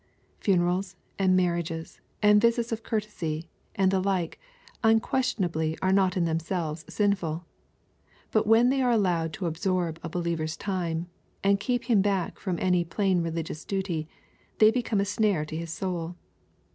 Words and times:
Funerals, 0.39 0.95
and 1.19 1.35
marriages, 1.35 2.01
and 2.23 2.41
visits 2.41 2.71
of 2.71 2.81
courtesy, 2.81 3.47
and 3.75 3.91
the 3.91 3.99
like, 3.99 4.39
unquestionably 4.83 5.77
are 5.79 5.93
not 5.93 6.17
in 6.17 6.25
themselves 6.25 6.83
sinful* 6.89 7.45
But 8.31 8.47
when 8.47 8.69
they 8.69 8.81
are 8.81 8.89
allowed 8.89 9.31
to 9.33 9.45
absorb 9.45 9.99
a 10.01 10.09
believer's 10.09 10.57
time, 10.57 11.05
and 11.43 11.59
keep 11.59 11.83
him 11.83 12.01
back 12.01 12.39
from 12.39 12.57
any 12.59 12.83
plain 12.83 13.21
religious 13.21 13.63
duty, 13.63 14.07
they 14.57 14.71
become 14.71 14.99
a 14.99 15.05
snare 15.05 15.45
to 15.45 15.55
his 15.55 15.71
soul. 15.71 16.15